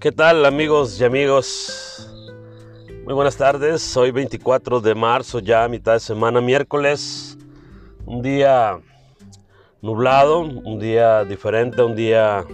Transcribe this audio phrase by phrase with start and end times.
[0.00, 2.10] ¿Qué tal amigos y amigos?
[3.04, 7.36] Muy buenas tardes, hoy 24 de marzo, ya mitad de semana, miércoles,
[8.06, 8.80] un día
[9.82, 12.46] nublado, un día diferente, un día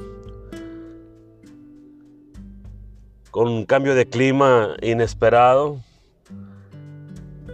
[3.30, 5.78] con un cambio de clima inesperado.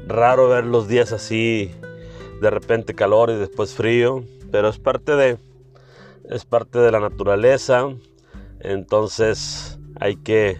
[0.06, 1.70] Raro ver los días así,
[2.40, 5.36] de repente calor y después frío, pero es parte de
[6.30, 7.90] es parte de la naturaleza.
[8.60, 10.58] Entonces, hay que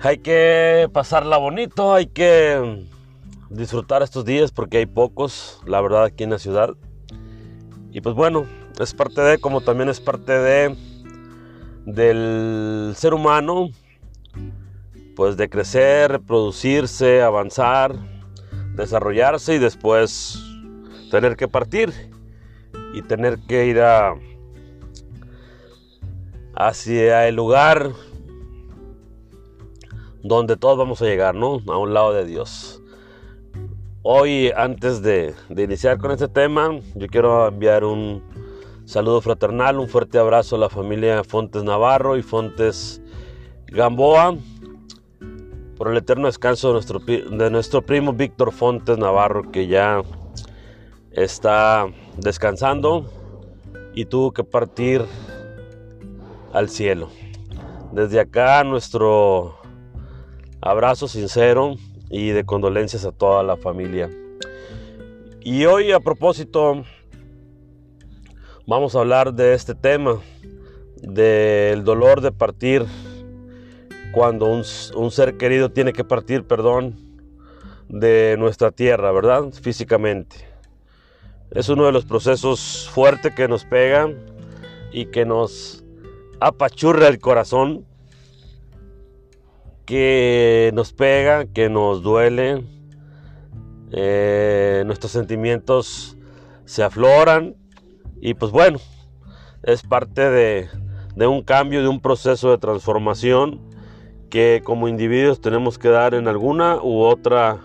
[0.00, 2.84] hay que pasarla bonito, hay que
[3.50, 6.70] disfrutar estos días porque hay pocos, la verdad, aquí en la ciudad.
[7.92, 8.46] Y pues bueno,
[8.80, 10.76] es parte de, como también es parte de
[11.86, 13.70] del ser humano,
[15.14, 17.94] pues de crecer, reproducirse, avanzar,
[18.74, 20.42] desarrollarse y después
[21.12, 21.92] tener que partir
[22.92, 24.14] y tener que ir a
[26.66, 27.90] hacia el lugar
[30.22, 31.60] donde todos vamos a llegar, ¿no?
[31.68, 32.80] A un lado de Dios.
[34.02, 38.22] Hoy, antes de, iniciar con este tema, yo quiero enviar un
[38.84, 43.00] saludo fraternal, un fuerte abrazo a la familia Fontes Navarro y Fontes
[43.66, 44.36] Gamboa
[45.76, 50.02] por el eterno descanso de nuestro, de nuestro primo Víctor Fontes Navarro, que ya
[51.10, 51.86] está
[52.18, 53.10] descansando
[53.94, 55.04] y tuvo que partir
[56.52, 57.10] al cielo.
[57.92, 59.58] Desde acá nuestro
[60.60, 61.76] abrazo sincero
[62.10, 64.10] y de condolencias a toda la familia.
[65.40, 66.84] Y hoy a propósito
[68.66, 70.20] vamos a hablar de este tema,
[71.02, 72.86] del dolor de partir
[74.12, 76.96] cuando un, ser querido tiene que partir, perdón,
[77.88, 79.50] de nuestra tierra, ¿verdad?
[79.52, 80.36] Físicamente.
[81.50, 84.16] Es uno de los procesos fuertes que nos pegan
[84.92, 85.82] y que nos
[86.42, 87.86] apachurra el corazón,
[89.86, 92.64] que nos pega, que nos duele.
[93.92, 96.16] Eh, nuestros sentimientos
[96.64, 97.56] se afloran
[98.20, 98.78] y pues bueno,
[99.62, 100.68] es parte de,
[101.14, 103.60] de un cambio, de un proceso de transformación
[104.30, 107.58] que como individuos tenemos que dar en alguna u otra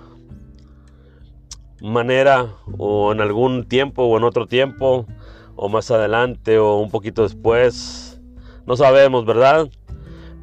[1.81, 5.05] manera o en algún tiempo o en otro tiempo
[5.55, 8.06] o más adelante o un poquito después
[8.67, 9.69] no sabemos, ¿verdad?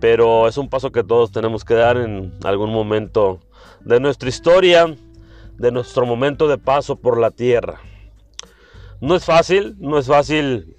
[0.01, 3.39] Pero es un paso que todos tenemos que dar en algún momento
[3.85, 4.97] de nuestra historia,
[5.57, 7.81] de nuestro momento de paso por la tierra.
[9.01, 10.77] No es fácil, no es fácil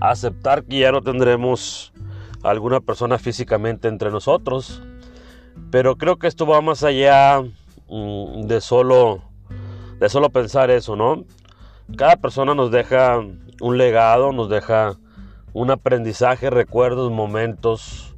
[0.00, 1.92] aceptar que ya no tendremos
[2.42, 4.82] alguna persona físicamente entre nosotros,
[5.70, 7.42] pero creo que esto va más allá
[7.88, 9.22] mm, de solo
[9.98, 11.24] de solo pensar eso, ¿no?
[11.96, 13.18] Cada persona nos deja
[13.60, 14.96] un legado, nos deja
[15.52, 18.14] un aprendizaje, recuerdos, momentos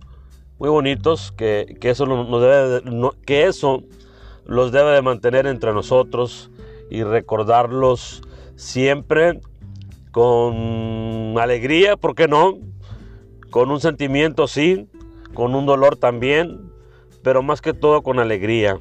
[0.59, 2.83] muy bonitos que, eso, debe,
[3.25, 3.83] que eso
[4.45, 6.51] los debe de mantener entre nosotros
[6.91, 8.23] y recordarlos
[8.57, 9.41] siempre
[10.11, 12.59] con alegría, ¿por qué no?
[13.51, 14.89] Con un sentimiento, sí,
[15.35, 16.71] con un dolor también,
[17.23, 18.79] pero más que todo con alegría,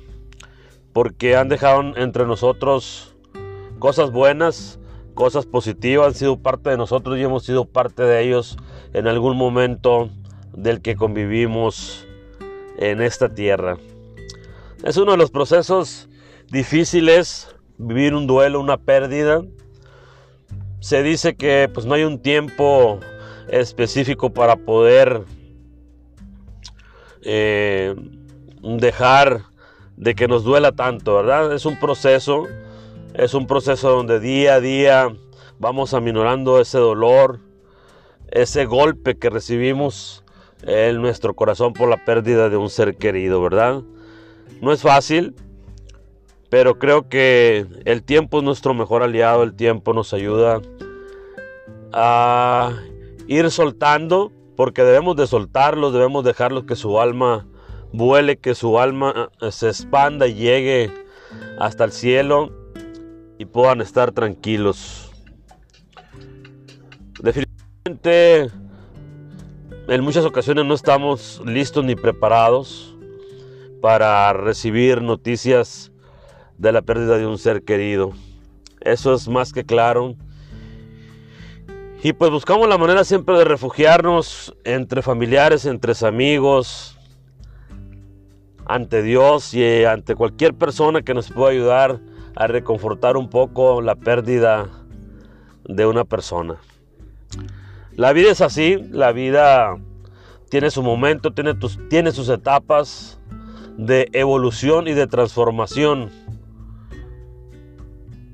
[0.92, 3.16] porque han dejado entre nosotros
[3.80, 4.80] cosas buenas,
[5.19, 8.56] cosas positivas, han sido parte de nosotros y hemos sido parte de ellos
[8.94, 10.09] en algún momento
[10.53, 12.07] del que convivimos
[12.78, 13.78] en esta tierra.
[14.85, 16.08] Es uno de los procesos
[16.50, 19.41] difíciles vivir un duelo, una pérdida.
[20.79, 23.02] Se dice que pues no hay un tiempo
[23.50, 25.24] específico para poder
[27.24, 27.94] eh,
[28.62, 29.41] dejar
[29.97, 31.53] de que nos duela tanto, ¿verdad?
[31.53, 32.47] Es un proceso
[33.14, 35.14] es un proceso donde día a día
[35.59, 37.40] vamos aminorando ese dolor,
[38.31, 40.24] ese golpe que recibimos
[40.64, 43.81] en nuestro corazón por la pérdida de un ser querido, ¿verdad?
[44.62, 45.36] No es fácil,
[46.50, 50.61] pero creo que el tiempo es nuestro mejor aliado, el tiempo nos ayuda
[51.94, 52.73] a
[53.28, 57.47] ir soltando, porque debemos de soltarlos, debemos dejarlos que su alma
[57.94, 60.91] vuele, que su alma eh, se expanda y llegue
[61.58, 62.59] hasta el cielo
[63.40, 65.12] y puedan estar tranquilos.
[67.22, 68.52] Definitivamente,
[69.88, 72.96] en muchas ocasiones no estamos listos ni preparados
[73.82, 75.91] para recibir noticias
[76.58, 78.12] de la pérdida de un ser querido.
[78.82, 80.16] Eso es más que claro.
[82.03, 86.97] Y pues buscamos la manera siempre de refugiarnos entre familiares, entre amigos,
[88.66, 92.00] ante Dios y ante cualquier persona que nos pueda ayudar
[92.35, 94.70] a reconfortar un poco la pérdida
[95.66, 96.58] de una persona.
[97.96, 99.78] La vida es así, la vida
[100.49, 103.20] tiene su momento, tiene, sus etapas
[103.78, 106.09] de evolución y de transformación.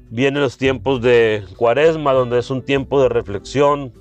[0.09, 3.91] Vienen los tiempos de cuaresma, donde es un tiempo de reflexión,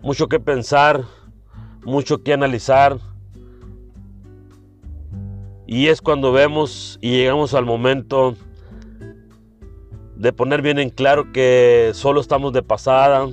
[0.00, 1.04] mucho que pensar,
[1.84, 2.98] mucho que analizar.
[5.72, 8.36] Y es cuando vemos y llegamos al momento
[10.16, 13.26] de poner bien en claro que solo estamos de pasada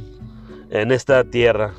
[0.70, 1.74] en esta tierra.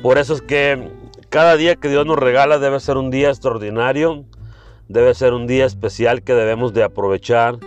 [0.00, 0.90] Por eso es que
[1.28, 4.24] cada día que Dios nos regala debe ser un día extraordinario,
[4.88, 7.58] debe ser un día especial que debemos de aprovechar,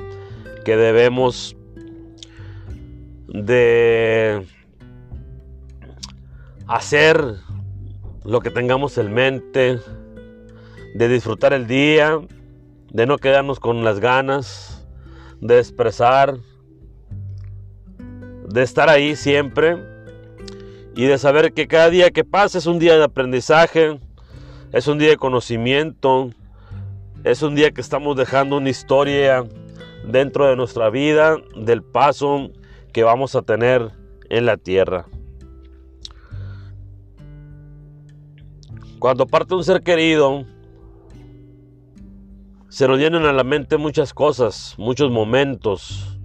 [0.66, 1.56] que debemos
[3.28, 4.44] de
[6.66, 7.36] hacer
[8.24, 9.80] lo que tengamos en mente,
[10.94, 12.20] de disfrutar el día,
[12.92, 14.88] de no quedarnos con las ganas,
[15.42, 16.38] de expresar,
[18.48, 19.78] de estar ahí siempre
[20.96, 24.00] y de saber que cada día que pasa es un día de aprendizaje,
[24.72, 26.32] es un día de conocimiento,
[27.24, 29.46] es un día que estamos dejando una historia
[30.06, 32.50] dentro de nuestra vida del paso
[32.92, 33.92] que vamos a tener
[34.30, 35.06] en la tierra.
[38.98, 40.46] Cuando parte un ser querido,
[42.70, 46.20] se nos vienen a la mente muchas cosas, muchos momentos.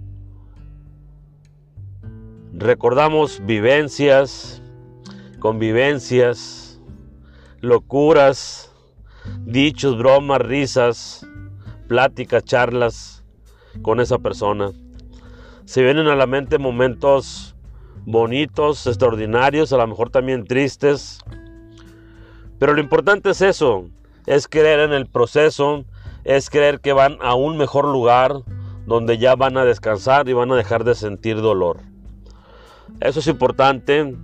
[2.53, 4.61] Recordamos vivencias,
[5.39, 6.79] convivencias,
[7.61, 8.71] locuras,
[9.39, 11.27] dichos, bromas, risas,
[11.87, 13.25] pláticas, charlas
[13.81, 14.71] con esa persona.
[15.65, 17.55] Se vienen a la mente momentos
[18.05, 21.19] bonitos, extraordinarios, a lo mejor también tristes.
[22.59, 23.89] Pero lo importante es eso,
[24.27, 25.85] es creer en el proceso,
[26.25, 28.41] es creer que van a un mejor lugar
[28.85, 31.77] donde ya van a descansar y van a dejar de sentir dolor.
[32.99, 34.15] Eso es importante.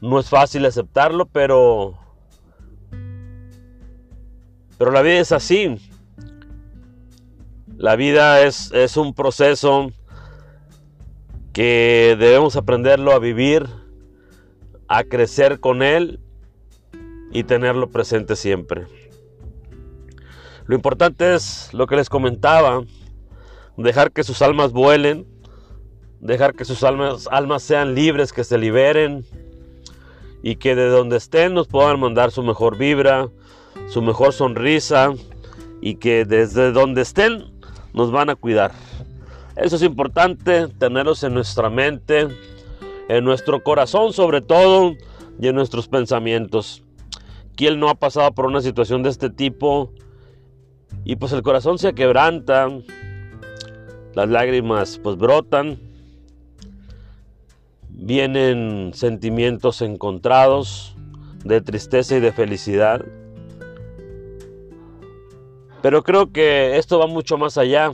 [0.00, 1.98] No es fácil aceptarlo, pero
[4.78, 5.76] pero la vida es así.
[7.76, 9.90] La vida es, es un proceso
[11.52, 13.66] que debemos aprenderlo a vivir,
[14.88, 16.20] a crecer con él
[17.32, 18.86] y tenerlo presente siempre.
[20.70, 22.84] Lo importante es lo que les comentaba,
[23.76, 25.26] dejar que sus almas vuelen,
[26.20, 29.24] dejar que sus almas, almas sean libres, que se liberen
[30.44, 33.28] y que de donde estén nos puedan mandar su mejor vibra,
[33.88, 35.12] su mejor sonrisa
[35.80, 37.46] y que desde donde estén
[37.92, 38.70] nos van a cuidar.
[39.56, 42.28] Eso es importante, tenerlos en nuestra mente,
[43.08, 44.94] en nuestro corazón sobre todo
[45.40, 46.84] y en nuestros pensamientos.
[47.56, 49.92] ¿Quién no ha pasado por una situación de este tipo?
[51.04, 52.68] Y pues el corazón se quebranta,
[54.14, 55.78] las lágrimas pues brotan,
[57.88, 60.96] vienen sentimientos encontrados
[61.44, 63.04] de tristeza y de felicidad.
[65.82, 67.92] Pero creo que esto va mucho más allá.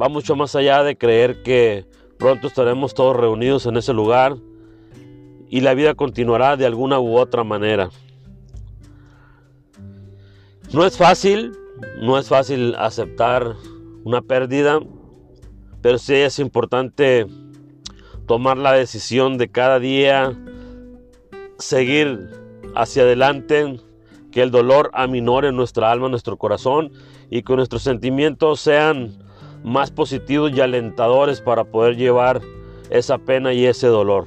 [0.00, 1.86] Va mucho más allá de creer que
[2.18, 4.36] pronto estaremos todos reunidos en ese lugar
[5.48, 7.90] y la vida continuará de alguna u otra manera.
[10.74, 11.52] No es fácil,
[12.00, 13.54] no es fácil aceptar
[14.02, 14.80] una pérdida,
[15.80, 17.28] pero sí es importante
[18.26, 20.36] tomar la decisión de cada día
[21.60, 22.28] seguir
[22.74, 23.78] hacia adelante,
[24.32, 26.90] que el dolor aminore nuestra alma, nuestro corazón
[27.30, 29.16] y que nuestros sentimientos sean
[29.62, 32.40] más positivos y alentadores para poder llevar
[32.90, 34.26] esa pena y ese dolor.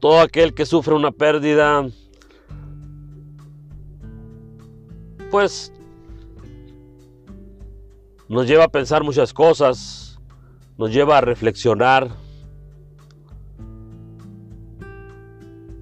[0.00, 1.88] Todo aquel que sufre una pérdida
[5.30, 5.72] pues
[8.28, 10.20] nos lleva a pensar muchas cosas,
[10.78, 12.10] nos lleva a reflexionar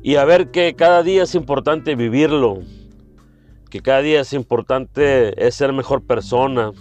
[0.03, 2.61] y a ver que cada día es importante vivirlo,
[3.71, 6.73] que cada día es importante ser mejor persona,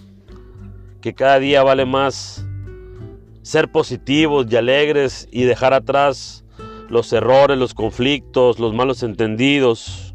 [1.02, 2.46] que cada día vale más
[3.42, 6.46] ser positivos y alegres y dejar atrás
[6.90, 10.07] los errores, los conflictos, los malos entendidos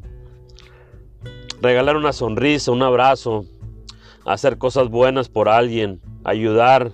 [1.63, 3.47] regalar una sonrisa, un abrazo,
[4.25, 6.91] hacer cosas buenas por alguien, ayudar,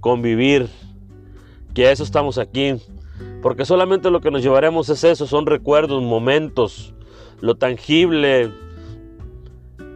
[0.00, 0.68] convivir,
[1.74, 2.76] que a eso estamos aquí.
[3.42, 6.94] Porque solamente lo que nos llevaremos es eso, son recuerdos, momentos,
[7.40, 8.52] lo tangible.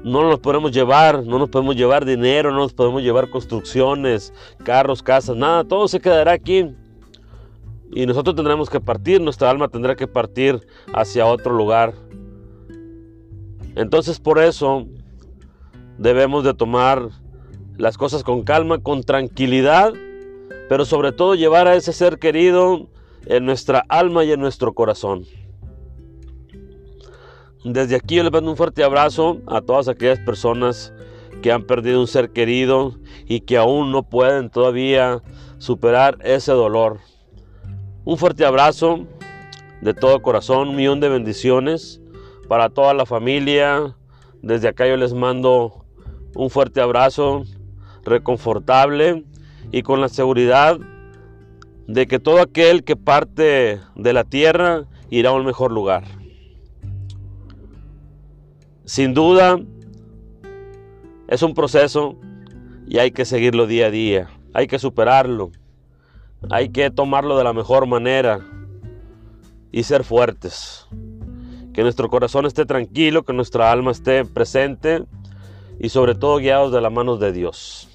[0.05, 5.01] No nos podemos llevar, no nos podemos llevar dinero, no nos podemos llevar construcciones, carros,
[5.01, 6.75] casas, nada, todo se quedará aquí.
[7.95, 10.61] Y nosotros tendremos que partir, nuestra alma tendrá que partir
[10.93, 11.95] hacia otro lugar.
[13.75, 14.87] Entonces por eso
[15.99, 17.09] debemos de tomar
[17.79, 19.93] las cosas con calma, con tranquilidad,
[20.69, 22.89] pero sobre todo llevar a ese ser querido
[23.27, 25.25] en nuestra alma y en nuestro corazón.
[27.65, 30.93] Desde aquí yo les mando un fuerte abrazo a todas aquellas personas
[31.43, 35.23] que han perdido un ser querido y que aún no pueden todavía
[35.59, 36.99] superar ese dolor.
[38.05, 39.07] Un fuerte abrazo
[39.81, 42.02] de todo corazón, un millón de bendiciones
[42.53, 43.97] para toda la familia.
[44.43, 45.87] Desde acá yo les mando
[46.35, 47.45] un fuerte abrazo,
[48.05, 49.25] reconfortable
[49.71, 50.79] y con la seguridad
[51.87, 56.05] de que todo aquel que parte de la tierra irá a un mejor lugar.
[58.85, 59.59] Sin duda,
[61.29, 62.19] es un proceso
[62.87, 65.53] y hay que seguirlo día a día, hay que superarlo,
[66.51, 68.41] hay que tomarlo de la mejor manera
[69.71, 70.87] y ser fuertes.
[71.73, 75.05] Que nuestro corazón esté tranquilo, que nuestra alma esté presente
[75.79, 77.89] y sobre todo guiados de las manos de Dios.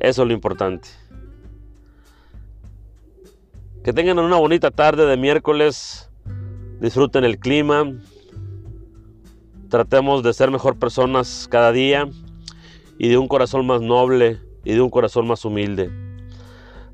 [0.00, 0.88] Eso es lo importante.
[3.82, 6.10] Que tengan una bonita tarde de miércoles.
[6.80, 7.92] Disfruten el clima.
[9.68, 12.08] Tratemos de ser mejor personas cada día
[12.98, 15.90] y de un corazón más noble y de un corazón más humilde.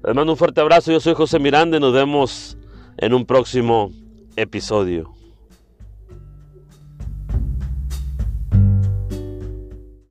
[0.05, 0.93] Les mando un fuerte abrazo.
[0.93, 2.57] Yo soy José Miranda y nos vemos
[2.97, 3.93] en un próximo
[4.37, 5.20] episodio.